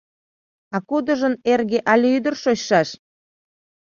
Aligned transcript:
А 0.75 0.77
кудыжын 0.89 1.33
эрге 1.51 1.79
але 1.91 2.07
ӱдыр 2.17 2.35
шочшаш? 2.43 2.89